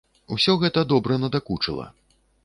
[0.35, 1.85] Усё гэта добра надакучыла.